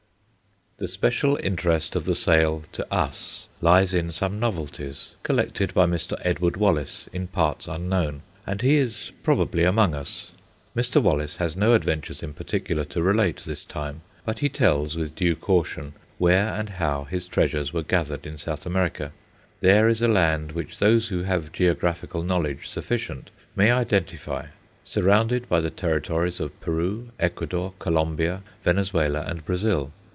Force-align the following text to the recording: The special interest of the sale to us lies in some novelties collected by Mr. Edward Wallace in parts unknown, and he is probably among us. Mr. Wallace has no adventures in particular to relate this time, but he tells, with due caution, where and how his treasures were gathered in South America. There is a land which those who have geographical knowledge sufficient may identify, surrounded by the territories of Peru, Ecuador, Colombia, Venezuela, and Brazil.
The 0.77 0.87
special 0.87 1.35
interest 1.43 1.95
of 1.95 2.05
the 2.05 2.15
sale 2.15 2.63
to 2.71 2.91
us 2.91 3.47
lies 3.61 3.93
in 3.93 4.11
some 4.11 4.39
novelties 4.39 5.13
collected 5.21 5.75
by 5.75 5.85
Mr. 5.85 6.17
Edward 6.23 6.57
Wallace 6.57 7.07
in 7.13 7.27
parts 7.27 7.67
unknown, 7.67 8.23
and 8.47 8.63
he 8.63 8.77
is 8.77 9.11
probably 9.21 9.63
among 9.63 9.93
us. 9.93 10.31
Mr. 10.75 10.99
Wallace 10.99 11.35
has 11.35 11.55
no 11.55 11.75
adventures 11.75 12.23
in 12.23 12.33
particular 12.33 12.83
to 12.85 13.03
relate 13.03 13.41
this 13.41 13.63
time, 13.63 14.01
but 14.25 14.39
he 14.39 14.49
tells, 14.49 14.97
with 14.97 15.13
due 15.13 15.35
caution, 15.35 15.93
where 16.17 16.47
and 16.51 16.67
how 16.67 17.03
his 17.03 17.27
treasures 17.27 17.71
were 17.71 17.83
gathered 17.83 18.25
in 18.25 18.39
South 18.39 18.65
America. 18.65 19.11
There 19.59 19.87
is 19.87 20.01
a 20.01 20.07
land 20.07 20.53
which 20.53 20.79
those 20.79 21.09
who 21.09 21.21
have 21.21 21.51
geographical 21.51 22.23
knowledge 22.23 22.67
sufficient 22.67 23.29
may 23.55 23.69
identify, 23.69 24.47
surrounded 24.83 25.47
by 25.47 25.61
the 25.61 25.69
territories 25.69 26.39
of 26.39 26.59
Peru, 26.59 27.09
Ecuador, 27.19 27.73
Colombia, 27.77 28.41
Venezuela, 28.63 29.21
and 29.27 29.45
Brazil. 29.45 29.91